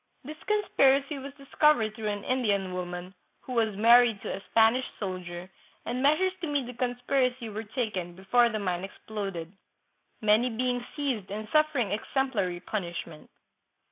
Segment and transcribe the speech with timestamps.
[0.23, 5.47] This conspiracy was discovered through an Indian woman, who was married to a Spanish soldier,
[5.85, 9.53] and measures to meet the conspiracy were taken, before the mine exploded,
[10.19, 13.29] many being seized and suffering ex emplary punishment.